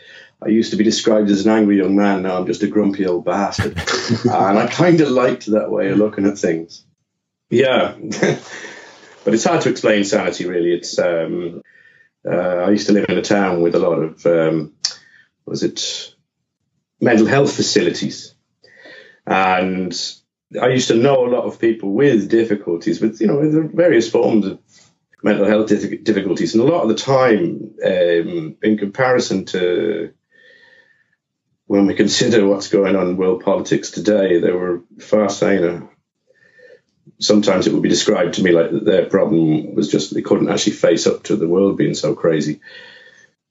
I 0.42 0.48
used 0.48 0.70
to 0.70 0.76
be 0.76 0.84
described 0.84 1.30
as 1.30 1.44
an 1.44 1.52
angry 1.52 1.78
young 1.78 1.96
man. 1.96 2.22
Now 2.22 2.38
I'm 2.38 2.46
just 2.46 2.62
a 2.62 2.68
grumpy 2.68 3.06
old 3.06 3.24
bastard. 3.24 3.76
and 4.24 4.58
I 4.58 4.66
kind 4.68 5.00
of 5.00 5.08
liked 5.08 5.46
that 5.46 5.70
way 5.70 5.90
of 5.90 5.98
looking 5.98 6.26
at 6.26 6.38
things. 6.38 6.84
Yeah. 7.50 7.94
but 9.24 9.34
it's 9.34 9.44
hard 9.44 9.62
to 9.62 9.70
explain 9.70 10.04
sanity, 10.04 10.46
really. 10.46 10.72
It's 10.72 10.98
um, 10.98 11.62
uh, 12.24 12.30
I 12.30 12.70
used 12.70 12.86
to 12.86 12.92
live 12.92 13.06
in 13.08 13.18
a 13.18 13.22
town 13.22 13.62
with 13.62 13.74
a 13.74 13.80
lot 13.80 13.98
of, 13.98 14.26
um, 14.26 14.74
was 15.46 15.62
it, 15.62 16.14
mental 17.00 17.26
health 17.26 17.54
facilities. 17.54 18.34
And 19.26 19.92
I 20.60 20.68
used 20.68 20.88
to 20.88 20.94
know 20.94 21.26
a 21.26 21.30
lot 21.34 21.44
of 21.44 21.58
people 21.58 21.92
with 21.92 22.28
difficulties, 22.28 23.00
with, 23.00 23.20
you 23.20 23.26
know, 23.26 23.38
with 23.38 23.74
various 23.74 24.10
forms 24.10 24.46
of 24.46 24.60
mental 25.22 25.46
health 25.46 25.68
difficulties. 25.68 26.54
And 26.54 26.62
a 26.62 26.66
lot 26.66 26.82
of 26.82 26.88
the 26.88 26.94
time, 26.94 27.74
um, 27.84 28.56
in 28.62 28.78
comparison 28.78 29.46
to 29.46 30.12
when 31.66 31.86
we 31.86 31.94
consider 31.94 32.46
what's 32.46 32.68
going 32.68 32.94
on 32.94 33.08
in 33.08 33.16
world 33.16 33.42
politics 33.42 33.90
today, 33.90 34.38
they 34.38 34.52
were 34.52 34.82
far 35.00 35.28
saner. 35.28 35.88
Sometimes 37.20 37.66
it 37.66 37.72
would 37.72 37.82
be 37.82 37.88
described 37.88 38.34
to 38.34 38.42
me 38.42 38.52
like 38.52 38.70
their 38.70 39.06
problem 39.06 39.74
was 39.74 39.90
just 39.90 40.14
they 40.14 40.22
couldn't 40.22 40.50
actually 40.50 40.74
face 40.74 41.06
up 41.06 41.22
to 41.24 41.36
the 41.36 41.48
world 41.48 41.78
being 41.78 41.94
so 41.94 42.14
crazy. 42.14 42.60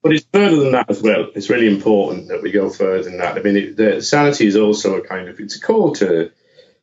But 0.03 0.13
it's 0.13 0.27
further 0.31 0.57
than 0.57 0.74
that 0.74 0.89
as 0.89 1.01
well. 1.01 1.27
It's 1.33 1.50
really 1.50 1.67
important 1.67 2.27
that 2.27 2.43
we 2.43 2.51
go 2.51 2.69
further 2.69 3.03
than 3.03 3.17
that. 3.17 3.38
I 3.38 3.41
mean, 3.41 3.57
it, 3.57 3.77
the 3.77 4.01
sanity 4.01 4.45
is 4.45 4.57
also 4.57 4.98
a 4.98 5.07
kind 5.07 5.29
of 5.29 5.39
it's 5.39 5.55
a 5.55 5.62
call 5.62 5.93
to 5.95 6.31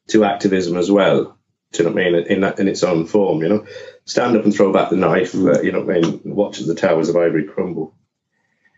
to 0.08 0.24
activism 0.24 0.76
as 0.76 0.90
well. 0.90 1.36
Do 1.72 1.82
you 1.82 1.88
know 1.88 1.94
what 1.94 2.02
I 2.02 2.10
mean? 2.10 2.26
In 2.26 2.40
that 2.40 2.58
in 2.58 2.68
its 2.68 2.82
own 2.82 3.06
form, 3.06 3.42
you 3.42 3.48
know 3.48 3.66
stand 4.10 4.36
up 4.36 4.44
and 4.44 4.54
throw 4.54 4.72
back 4.72 4.90
the 4.90 4.96
knife, 4.96 5.34
uh, 5.34 5.60
you 5.62 5.70
know, 5.70 5.82
what 5.82 5.96
I 5.96 6.00
mean? 6.00 6.20
watch 6.24 6.58
as 6.58 6.66
the 6.66 6.74
towers 6.74 7.08
of 7.08 7.16
ivory 7.16 7.44
crumble. 7.44 7.94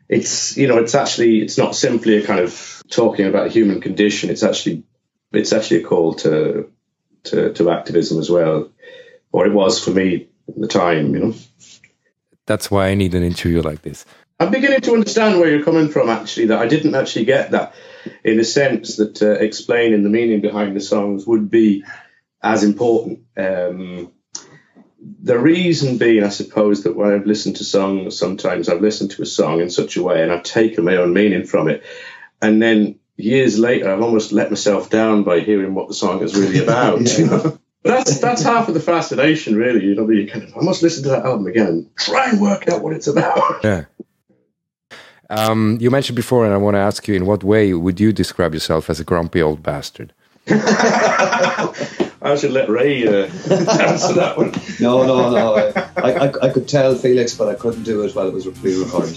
It's, 0.09 0.59
you 0.59 0.69
know, 0.69 0.77
it's 0.77 0.95
actually, 0.95 1.41
it's 1.41 1.57
not 1.57 1.75
simply 1.75 2.19
a 2.19 2.27
kind 2.27 2.41
of 2.41 2.83
talking 2.91 3.27
about 3.27 3.51
human 3.51 3.81
condition. 3.81 4.29
It's 4.29 4.43
actually, 4.43 4.85
it's 5.33 5.55
actually 5.55 5.83
a 5.83 5.87
call 5.87 6.15
to, 6.17 6.71
to, 7.25 7.53
to 7.55 7.71
activism 7.71 8.19
as 8.19 8.29
well. 8.29 8.71
Or 9.33 9.47
it 9.47 9.55
was 9.55 9.83
for 9.83 9.91
me 9.91 10.29
at 10.49 10.61
the 10.61 10.69
time, 10.69 11.15
you 11.15 11.21
know. 11.21 11.35
That's 12.47 12.71
why 12.71 12.89
I 12.89 12.95
need 12.95 13.15
an 13.15 13.23
interview 13.23 13.63
like 13.63 13.83
this. 13.83 14.05
I'm 14.41 14.51
beginning 14.51 14.81
to 14.83 14.93
understand 14.95 15.39
where 15.39 15.49
you're 15.49 15.65
coming 15.65 15.89
from, 15.89 16.09
actually, 16.09 16.47
that 16.47 16.59
I 16.59 16.67
didn't 16.67 16.97
actually 16.97 17.27
get 17.27 17.53
that 17.53 17.75
in 18.25 18.41
a 18.41 18.45
sense 18.45 18.97
that 18.97 19.23
uh, 19.23 19.31
explaining 19.31 20.03
the 20.03 20.11
meaning 20.11 20.41
behind 20.41 20.75
the 20.75 20.81
songs 20.81 21.27
would 21.27 21.51
be 21.51 21.85
as 22.43 22.65
important. 22.65 23.21
Um, 23.37 24.13
the 25.23 25.39
reason 25.39 25.99
being, 25.99 26.25
I 26.25 26.29
suppose, 26.31 26.85
that 26.85 26.97
when 26.97 27.13
I've 27.13 27.27
listened 27.27 27.57
to 27.57 27.65
songs, 27.65 28.19
sometimes 28.19 28.69
I've 28.69 28.81
listened 28.81 29.13
to 29.13 29.23
a 29.23 29.27
song 29.27 29.61
in 29.61 29.71
such 29.71 29.97
a 29.97 30.03
way 30.03 30.23
and 30.23 30.33
I've 30.33 30.43
taken 30.43 30.85
my 30.85 30.97
own 30.97 31.13
meaning 31.13 31.45
from 31.45 31.69
it. 31.69 31.85
And 32.41 32.61
then 32.61 32.99
years 33.17 33.59
later, 33.59 33.93
I've 33.93 34.03
almost 34.03 34.33
let 34.33 34.51
myself 34.51 34.91
down 34.91 35.23
by 35.23 35.41
hearing 35.41 35.75
what 35.75 35.89
the 35.89 35.95
song 35.95 36.23
is 36.23 36.37
really 36.37 36.63
about. 36.63 37.01
yeah. 37.19 37.19
you 37.19 37.27
know? 37.27 37.59
That's 37.83 38.21
that's 38.21 38.43
half 38.43 38.69
of 38.69 38.75
the 38.75 38.81
fascination, 38.81 39.57
really. 39.57 39.85
You 39.85 39.95
know, 39.97 40.09
you 40.09 40.29
kind 40.29 40.45
of 40.45 40.57
I 40.57 40.61
must 40.61 40.83
listen 40.83 41.03
to 41.05 41.09
that 41.11 41.25
album 41.25 41.47
again 41.47 41.91
try 41.97 42.31
and 42.31 42.41
work 42.41 42.69
out 42.69 42.83
what 42.83 42.93
it's 42.93 43.07
about. 43.07 43.65
Yeah. 43.65 43.85
Um, 45.31 45.79
you 45.81 45.91
mentioned 45.91 46.17
before, 46.17 46.45
and 46.45 46.53
I 46.53 46.59
want 46.59 46.75
to 46.75 46.79
ask 46.81 47.09
you: 47.09 47.15
in 47.15 47.25
what 47.25 47.43
way 47.43 47.73
would 47.73 47.99
you 47.99 48.13
describe 48.13 48.53
yourself 48.53 48.91
as 48.91 49.01
a 49.01 49.05
grumpy 49.05 49.41
old 49.41 49.63
bastard? 49.63 50.13
I 50.49 52.37
should 52.37 52.53
let 52.53 52.69
Ray 52.69 53.07
uh, 53.07 53.27
answer 53.51 54.13
that 54.15 54.35
one. 54.37 54.53
No, 54.79 55.07
no, 55.07 55.31
no. 55.31 55.73
I, 55.97 56.27
I, 56.27 56.33
I 56.43 56.49
could 56.51 56.69
tell 56.69 56.95
Felix, 56.95 57.35
but 57.35 57.49
I 57.49 57.55
couldn't 57.55 57.85
do 57.85 58.03
it 58.03 58.15
while 58.15 58.29
it 58.29 58.35
was 58.35 58.47
pre-recorded. 58.47 59.17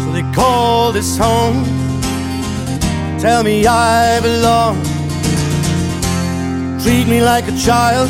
so 0.00 0.12
they 0.12 0.22
call 0.34 0.92
this 0.92 1.16
home. 1.18 1.89
Tell 3.20 3.42
me 3.42 3.66
I 3.66 4.20
belong. 4.20 4.82
Treat 6.82 7.06
me 7.06 7.22
like 7.22 7.46
a 7.48 7.56
child. 7.56 8.08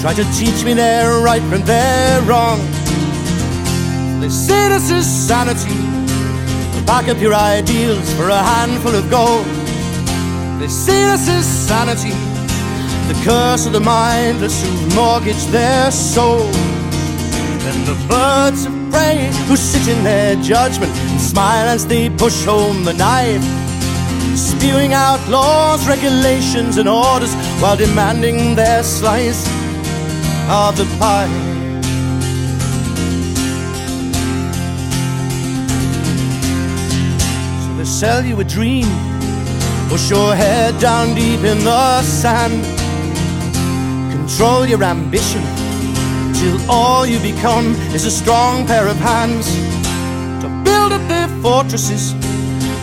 Try 0.00 0.14
to 0.14 0.24
teach 0.32 0.64
me 0.64 0.74
their 0.74 1.22
right 1.22 1.42
from 1.42 1.62
their 1.62 2.20
wrong. 2.22 2.58
They 4.20 4.28
say 4.28 4.68
this 4.68 4.90
is 4.90 5.06
sanity 5.06 5.92
Pack 6.86 7.08
up 7.08 7.20
your 7.22 7.32
ideals 7.32 8.12
for 8.14 8.28
a 8.28 8.36
handful 8.36 8.94
of 8.94 9.08
gold. 9.08 9.46
They 10.60 10.68
say 10.68 11.00
this 11.06 11.26
is 11.28 11.46
sanity, 11.46 12.10
the 13.08 13.18
curse 13.24 13.66
of 13.66 13.72
the 13.72 13.80
mindless 13.80 14.62
who 14.62 14.94
mortgage 14.94 15.42
their 15.46 15.90
soul. 15.90 16.50
And 17.64 17.86
the 17.86 17.96
birds 18.08 18.66
of 18.66 18.72
prey 18.90 19.30
who 19.46 19.56
sit 19.56 19.88
in 19.88 20.04
their 20.04 20.36
judgment 20.42 20.92
and 20.92 21.20
smile 21.20 21.66
as 21.66 21.86
they 21.86 22.10
push 22.10 22.44
home 22.44 22.84
the 22.84 22.92
knife, 22.92 23.42
spewing 24.36 24.92
out 24.92 25.20
laws, 25.28 25.86
regulations, 25.86 26.76
and 26.76 26.88
orders 26.88 27.34
while 27.60 27.76
demanding 27.76 28.54
their 28.54 28.82
slice 28.82 29.46
of 30.48 30.76
the 30.76 30.86
pie. 30.98 31.28
So 37.64 37.76
they 37.76 37.84
sell 37.84 38.24
you 38.24 38.40
a 38.40 38.44
dream. 38.44 38.86
Push 39.88 40.10
your 40.10 40.34
head 40.34 40.80
down 40.80 41.14
deep 41.14 41.40
in 41.40 41.64
the 41.64 42.02
sand. 42.02 42.64
Control 44.12 44.66
your 44.66 44.82
ambition 44.82 45.42
till 46.42 46.58
all 46.70 47.06
you 47.06 47.20
become 47.20 47.66
is 47.94 48.04
a 48.04 48.10
strong 48.10 48.66
pair 48.66 48.88
of 48.88 48.96
hands 48.96 49.46
to 50.42 50.48
build 50.64 50.92
up 50.92 51.06
their 51.08 51.28
fortresses, 51.40 52.14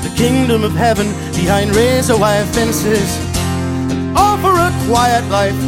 the 0.03 0.13
kingdom 0.15 0.63
of 0.63 0.73
heaven 0.73 1.07
behind 1.33 1.75
razor 1.75 2.17
wire 2.17 2.45
fences, 2.45 3.17
and 3.91 4.17
offer 4.17 4.51
a 4.51 4.71
quiet 4.87 5.25
life. 5.29 5.59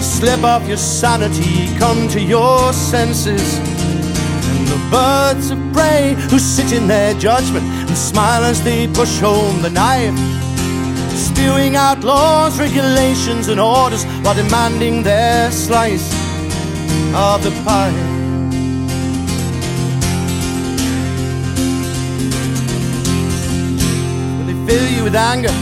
Slip 0.00 0.42
off 0.44 0.66
your 0.66 0.78
sanity, 0.78 1.66
come 1.78 2.08
to 2.08 2.20
your 2.20 2.72
senses 2.72 3.58
And 3.58 4.66
the 4.66 4.88
birds 4.90 5.50
of 5.50 5.58
prey 5.72 6.14
who 6.30 6.38
sit 6.38 6.72
in 6.72 6.86
their 6.86 7.14
judgment 7.14 7.66
and 7.66 7.96
smile 7.96 8.44
as 8.44 8.62
they 8.62 8.86
push 8.88 9.18
home 9.20 9.62
the 9.62 9.70
knife, 9.70 10.18
spewing 11.14 11.76
out 11.76 12.00
laws, 12.00 12.58
regulations, 12.58 13.48
and 13.48 13.60
orders 13.60 14.04
while 14.22 14.34
demanding 14.34 15.02
their 15.02 15.50
slice 15.50 16.12
of 17.14 17.42
the 17.42 17.50
pie. 17.64 18.19
With 25.02 25.14
anger? 25.14 25.54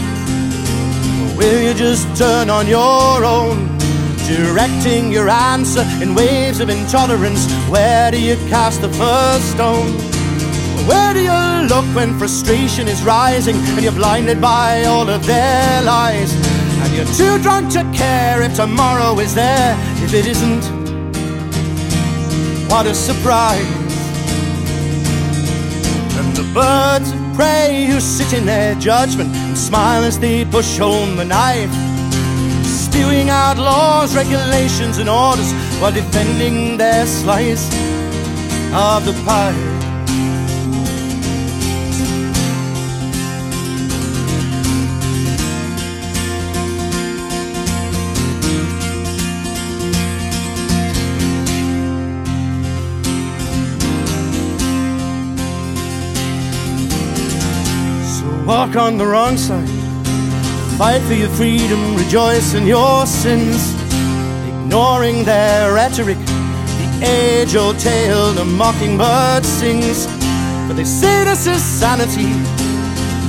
Or 1.21 1.37
will 1.37 1.61
you 1.61 1.73
just 1.73 2.05
turn 2.17 2.49
on 2.49 2.67
your 2.67 3.23
own? 3.23 3.69
directing 4.29 5.11
your 5.11 5.27
answer 5.27 5.83
in 6.03 6.13
waves 6.13 6.59
of 6.59 6.69
intolerance. 6.69 7.51
Where 7.67 8.11
do 8.11 8.21
you 8.21 8.35
cast 8.47 8.81
the 8.81 8.89
first 8.89 9.51
stone? 9.51 9.91
Where 10.87 11.13
do 11.13 11.21
you 11.21 11.67
look 11.67 11.85
when 11.95 12.17
frustration 12.19 12.87
is 12.87 13.01
rising 13.03 13.55
and 13.55 13.81
you're 13.81 13.91
blinded 13.91 14.39
by 14.39 14.83
all 14.83 15.09
of 15.09 15.25
their 15.25 15.81
lies? 15.81 16.31
And 16.81 16.93
you're 16.95 17.13
too 17.15 17.41
drunk 17.41 17.71
to 17.73 17.83
care 17.91 18.43
if 18.43 18.55
tomorrow 18.55 19.19
is 19.19 19.33
there. 19.33 19.75
If 20.03 20.13
it 20.13 20.27
isn't, 20.27 20.63
what 22.69 22.85
a 22.85 22.93
surprise. 22.93 23.65
And 26.17 26.35
the 26.35 26.47
birds 26.53 27.18
prey 27.39 27.85
who 27.85 28.01
sit 28.01 28.33
in 28.33 28.45
their 28.45 28.75
judgment 28.75 29.33
and 29.33 29.57
smile 29.57 30.03
as 30.03 30.19
they 30.19 30.43
push 30.43 30.77
home 30.77 31.15
the 31.15 31.23
knife 31.23 31.71
spewing 32.65 33.29
out 33.29 33.57
laws, 33.57 34.13
regulations, 34.13 34.97
and 34.97 35.07
orders 35.07 35.49
while 35.79 35.93
defending 35.93 36.75
their 36.75 37.05
slice 37.05 37.65
of 38.73 39.05
the 39.05 39.13
pie. 39.25 39.78
Walk 58.49 58.75
on 58.75 58.97
the 58.97 59.05
wrong 59.05 59.37
side. 59.37 59.69
Fight 60.79 61.03
for 61.03 61.13
your 61.13 61.29
freedom, 61.29 61.95
rejoice 61.95 62.55
in 62.55 62.65
your 62.65 63.05
sins, 63.05 63.75
ignoring 64.49 65.23
their 65.23 65.71
rhetoric. 65.71 66.17
The 66.17 66.89
age 67.05 67.55
old 67.55 67.77
tale 67.77 68.33
the 68.33 68.45
mockingbird 68.45 69.45
sings. 69.45 70.07
But 70.67 70.77
they 70.77 70.83
say 70.83 71.25
this 71.25 71.45
is 71.45 71.61
sanity, 71.63 72.33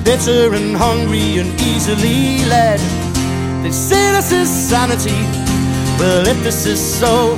bitter 0.04 0.54
and 0.54 0.74
hungry 0.74 1.36
and 1.36 1.50
easily 1.60 2.42
led. 2.46 2.80
They 3.62 3.72
say 3.72 4.12
this 4.12 4.32
is 4.32 4.48
sanity. 4.48 5.20
Well, 5.98 6.26
if 6.26 6.42
this 6.42 6.64
is 6.64 6.80
so, 6.80 7.36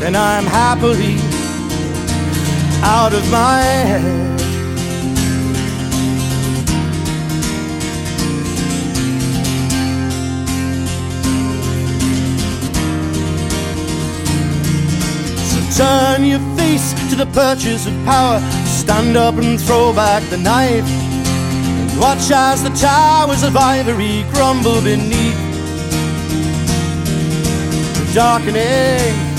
then 0.00 0.16
I'm 0.16 0.46
happily 0.46 1.14
out 2.82 3.14
of 3.14 3.24
my 3.30 3.62
head. 3.62 4.43
Turn 15.76 16.24
your 16.24 16.38
face 16.56 16.92
to 17.10 17.16
the 17.16 17.26
purchase 17.26 17.88
of 17.88 17.94
power. 18.04 18.38
Stand 18.64 19.16
up 19.16 19.34
and 19.34 19.60
throw 19.60 19.92
back 19.92 20.22
the 20.30 20.36
knife. 20.36 20.86
And 20.86 22.00
watch 22.00 22.30
as 22.30 22.62
the 22.62 22.70
towers 22.70 23.42
of 23.42 23.56
ivory 23.56 24.24
crumble 24.32 24.80
beneath 24.80 25.34
the 27.98 28.12
darkening 28.14 29.33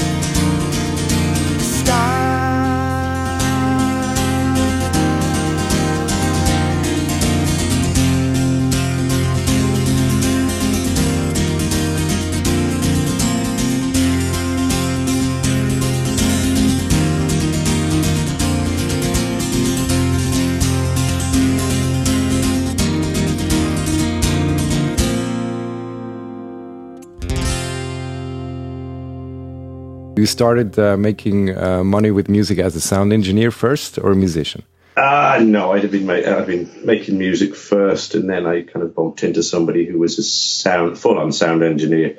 You 30.25 30.29
started 30.29 30.79
uh, 30.79 30.97
making 30.97 31.55
uh, 31.55 31.83
money 31.83 32.09
with 32.09 32.29
music 32.29 32.57
as 32.57 32.75
a 32.75 32.81
sound 32.81 33.13
engineer 33.13 33.51
first, 33.51 33.99
or 33.99 34.11
a 34.11 34.15
musician? 34.15 34.63
Ah, 34.97 35.35
uh, 35.35 35.39
no, 35.43 35.73
I'd 35.73 35.83
have 35.83 35.91
been 35.91 36.09
I'd 36.09 36.47
been 36.47 36.67
making 36.83 37.19
music 37.19 37.53
first, 37.53 38.15
and 38.15 38.27
then 38.27 38.47
I 38.47 38.63
kind 38.63 38.83
of 38.83 38.95
bumped 38.95 39.23
into 39.23 39.43
somebody 39.43 39.85
who 39.85 39.99
was 39.99 40.17
a 40.17 40.23
sound 40.23 40.97
full-on 40.97 41.31
sound 41.31 41.61
engineer, 41.61 42.17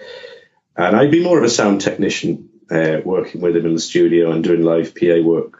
and 0.77 0.95
I'd 0.95 1.11
be 1.11 1.25
more 1.25 1.37
of 1.37 1.43
a 1.43 1.49
sound 1.49 1.81
technician, 1.81 2.49
uh, 2.71 2.99
working 3.05 3.41
with 3.41 3.57
him 3.57 3.67
in 3.67 3.75
the 3.75 3.81
studio 3.81 4.31
and 4.31 4.45
doing 4.45 4.63
live 4.63 4.95
PA 4.95 5.21
work. 5.21 5.59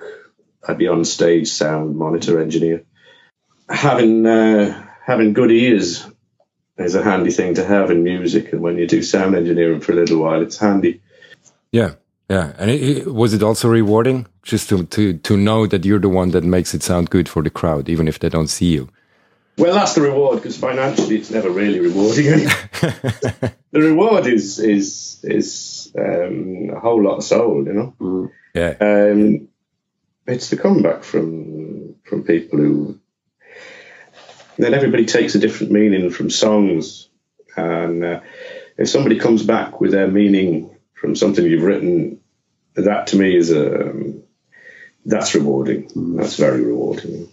I'd 0.69 0.79
be 0.79 0.87
on 0.87 1.05
stage 1.05 1.49
sound 1.49 1.97
monitor 1.97 2.41
engineer. 2.41 2.85
Having 3.69 4.25
uh, 4.25 4.87
having 5.05 5.33
good 5.33 5.51
ears 5.51 6.07
is 6.79 6.95
a 6.95 7.03
handy 7.03 7.33
thing 7.33 7.55
to 7.55 7.65
have 7.65 7.91
in 7.91 8.05
music, 8.05 8.53
and 8.53 8.63
when 8.63 8.79
you 8.79 8.87
do 8.87 9.03
sound 9.03 9.35
engineering 9.35 9.81
for 9.81 9.91
a 9.91 9.97
little 9.97 10.19
while, 10.19 10.43
it's 10.43 10.59
handy. 10.59 11.03
Yeah, 11.73 11.95
yeah, 12.29 12.53
and 12.59 12.71
it, 12.71 12.83
it, 12.83 13.15
was 13.15 13.35
it 13.35 13.43
also 13.43 13.69
rewarding 13.69 14.27
just 14.43 14.69
to, 14.69 14.85
to 14.87 15.15
to 15.19 15.37
know 15.37 15.67
that 15.67 15.85
you're 15.85 16.01
the 16.01 16.09
one 16.09 16.31
that 16.31 16.45
makes 16.45 16.75
it 16.75 16.83
sound 16.83 17.11
good 17.11 17.29
for 17.29 17.43
the 17.43 17.51
crowd, 17.51 17.89
even 17.89 18.09
if 18.09 18.19
they 18.19 18.29
don't 18.29 18.49
see 18.49 18.73
you? 18.73 18.89
Well, 19.59 19.75
that's 19.75 19.95
the 19.95 20.03
reward 20.03 20.37
because 20.37 20.59
financially, 20.59 21.17
it's 21.17 21.31
never 21.31 21.49
really 21.49 21.81
rewarding. 21.81 22.25
the 23.71 23.81
reward 23.81 24.27
is 24.27 24.59
is 24.59 25.21
is 25.23 25.93
um, 25.99 26.71
a 26.75 26.81
whole 26.81 27.03
lot 27.03 27.17
of 27.17 27.25
soul, 27.25 27.65
you 27.65 27.73
know. 27.73 27.95
Mm. 28.01 28.31
Yeah. 28.55 28.75
Um, 28.81 29.49
it's 30.27 30.51
the 30.51 30.57
comeback 30.57 31.05
from 31.05 31.95
from 32.05 32.25
people 32.25 32.59
who. 32.59 33.01
Then 34.59 34.73
everybody 34.73 35.05
takes 35.05 35.35
a 35.35 35.39
different 35.39 35.73
meaning 35.73 36.11
from 36.11 36.31
songs, 36.31 37.09
and 37.57 38.03
uh, 38.05 38.21
if 38.79 38.89
somebody 38.89 39.19
comes 39.19 39.43
back 39.43 39.81
with 39.81 39.93
their 39.93 40.09
meaning 40.09 40.77
from 40.95 41.15
something 41.15 41.45
you've 41.45 41.63
written, 41.63 42.21
that 42.77 43.09
to 43.09 43.17
me 43.17 43.37
is 43.37 43.51
a 43.51 43.91
um, 43.91 44.23
that's 45.05 45.35
rewarding. 45.35 46.17
That's 46.17 46.37
very 46.37 46.63
rewarding. 46.65 47.29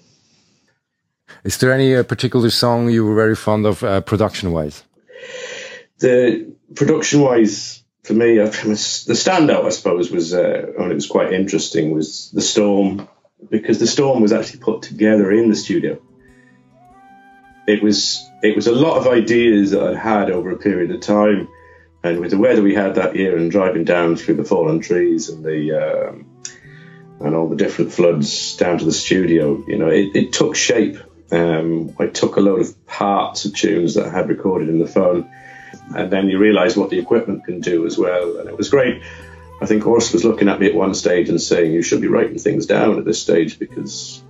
Is 1.43 1.57
there 1.57 1.73
any 1.73 1.95
uh, 1.95 2.03
particular 2.03 2.49
song 2.49 2.89
you 2.89 3.05
were 3.05 3.15
very 3.15 3.35
fond 3.35 3.65
of, 3.65 3.83
uh, 3.83 4.01
production 4.01 4.51
wise? 4.51 4.83
The 5.99 6.53
production 6.75 7.21
wise, 7.21 7.83
for 8.03 8.13
me, 8.13 8.37
the 8.37 8.45
standout, 8.45 9.65
I 9.65 9.69
suppose, 9.69 10.11
was 10.11 10.33
uh, 10.33 10.73
and 10.77 10.91
it 10.91 10.95
was 10.95 11.07
quite 11.07 11.33
interesting, 11.33 11.91
was 11.91 12.31
the 12.31 12.41
storm 12.41 13.07
because 13.49 13.79
the 13.79 13.87
storm 13.87 14.21
was 14.21 14.31
actually 14.31 14.59
put 14.59 14.83
together 14.83 15.31
in 15.31 15.49
the 15.49 15.55
studio. 15.55 15.99
It 17.67 17.81
was 17.81 18.23
it 18.41 18.55
was 18.55 18.67
a 18.67 18.75
lot 18.75 18.97
of 18.97 19.07
ideas 19.07 19.71
that 19.71 19.83
I'd 19.83 19.97
had 19.97 20.29
over 20.29 20.51
a 20.51 20.57
period 20.57 20.91
of 20.91 21.01
time 21.01 21.47
and 22.03 22.19
with 22.19 22.31
the 22.31 22.37
weather 22.37 22.61
we 22.61 22.75
had 22.75 22.95
that 22.95 23.15
year 23.15 23.37
and 23.37 23.49
driving 23.49 23.85
down 23.85 24.17
through 24.17 24.35
the 24.35 24.43
fallen 24.43 24.81
trees 24.81 25.29
and 25.29 25.43
the 25.43 26.09
um, 26.09 26.25
and 27.19 27.35
all 27.35 27.47
the 27.47 27.55
different 27.55 27.93
floods 27.93 28.57
down 28.57 28.77
to 28.79 28.85
the 28.85 28.91
studio, 28.91 29.63
you 29.65 29.77
know, 29.77 29.87
it, 29.87 30.13
it 30.13 30.33
took 30.33 30.55
shape. 30.55 30.97
Um, 31.31 31.95
I 31.97 32.07
took 32.07 32.35
a 32.35 32.41
load 32.41 32.59
of 32.59 32.85
parts 32.85 33.45
of 33.45 33.55
tunes 33.55 33.95
that 33.95 34.07
I 34.07 34.11
had 34.11 34.27
recorded 34.27 34.67
in 34.67 34.79
the 34.79 34.87
phone, 34.87 35.31
and 35.95 36.11
then 36.11 36.27
you 36.27 36.37
realise 36.37 36.75
what 36.75 36.89
the 36.89 36.99
equipment 36.99 37.45
can 37.45 37.61
do 37.61 37.85
as 37.85 37.97
well. 37.97 38.37
And 38.37 38.49
it 38.49 38.57
was 38.57 38.69
great. 38.69 39.01
I 39.61 39.65
think 39.65 39.83
Urs 39.83 40.11
was 40.11 40.25
looking 40.25 40.49
at 40.49 40.59
me 40.59 40.67
at 40.67 40.75
one 40.75 40.93
stage 40.93 41.29
and 41.29 41.41
saying, 41.41 41.71
"You 41.71 41.81
should 41.81 42.01
be 42.01 42.07
writing 42.07 42.37
things 42.37 42.65
down 42.65 42.99
at 42.99 43.05
this 43.05 43.21
stage 43.21 43.57
because 43.57 44.21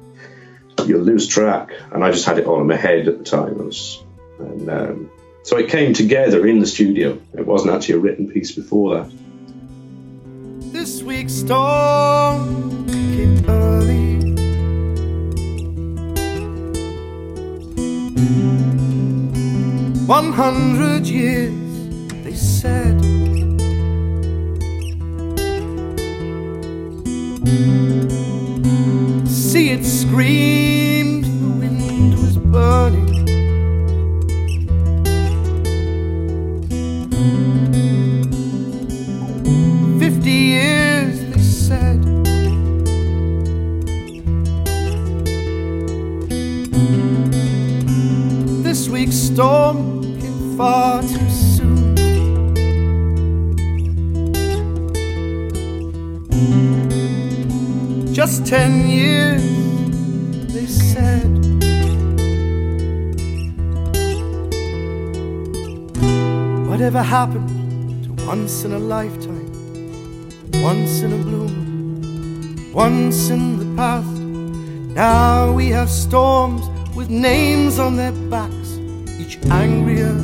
you'll 0.86 1.02
lose 1.02 1.28
track." 1.28 1.72
And 1.92 2.04
I 2.04 2.12
just 2.12 2.26
had 2.26 2.38
it 2.38 2.46
all 2.46 2.62
in 2.62 2.68
my 2.68 2.76
head 2.76 3.08
at 3.08 3.18
the 3.18 3.24
time. 3.24 3.58
Was, 3.58 4.04
and 4.38 4.70
um, 4.70 5.12
so 5.44 5.58
it 5.58 5.70
came 5.70 5.94
together 5.94 6.48
in 6.48 6.60
the 6.60 6.66
studio. 6.66 7.20
It 7.38 7.46
wasn't 7.46 7.74
actually 7.76 7.96
a 7.96 8.00
written 8.00 8.28
piece 8.30 8.52
before 8.52 8.96
that. 8.96 9.12
This 10.74 11.04
week's 11.04 11.34
storm 11.34 12.86
came 12.88 13.46
early. 13.48 14.04
One 20.08 20.34
hundred 20.34 21.06
years, 21.06 21.54
they 22.24 22.34
said. 22.34 23.02
See 29.28 29.70
it 29.70 29.86
screamed, 29.86 30.83
Just 58.34 58.48
ten 58.48 58.90
years, 58.90 59.44
they 60.52 60.66
said. 60.66 61.30
Whatever 66.68 67.04
happened 67.04 68.06
to 68.06 68.26
once 68.26 68.64
in 68.64 68.74
a 68.74 68.80
lifetime, 68.80 69.52
once 70.64 71.02
in 71.02 71.14
a 71.14 71.18
bloom, 71.18 72.74
once 72.74 73.30
in 73.30 73.60
the 73.60 73.76
past? 73.76 74.18
Now 74.96 75.54
we 75.54 75.70
have 75.70 75.92
storms 75.92 76.64
with 76.96 77.12
names 77.12 77.78
on 77.78 77.98
their 77.98 78.14
backs 78.32 78.80
each 79.20 79.38
angrier 79.52 80.18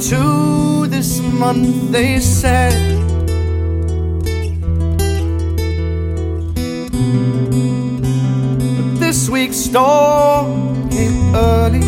two 0.00 0.86
this 0.86 1.20
month, 1.20 1.92
they 1.92 2.18
said. 2.20 2.96
But 8.76 8.98
this 8.98 9.28
week's 9.28 9.56
storm 9.56 10.88
came 10.90 11.34
early. 11.34 11.84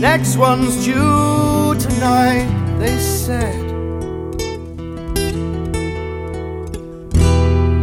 Next 0.00 0.36
one's 0.36 0.84
due 0.84 1.74
tonight, 1.78 2.48
they 2.78 2.96
said. 2.98 3.66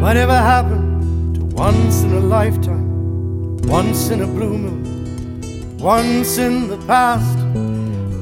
Whatever 0.01 0.33
happened 0.33 1.35
to 1.35 1.45
once 1.45 2.03
in 2.03 2.13
a 2.13 2.19
lifetime, 2.19 2.64
once 3.67 4.09
in 4.09 4.21
a 4.21 4.27
blue 4.27 4.57
moon, 4.57 5.77
once 5.77 6.37
in 6.37 6.67
the 6.67 6.77
past? 6.85 7.37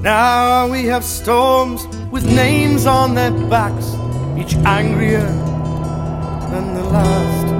Now 0.02 0.68
we 0.70 0.86
have 0.86 1.04
storms 1.04 1.86
with 2.12 2.26
names 2.26 2.86
on 2.86 3.16
their 3.16 3.32
backs, 3.50 3.94
each 4.38 4.56
angrier 4.66 5.28
than 6.50 6.74
the 6.74 6.84
last. 6.84 7.53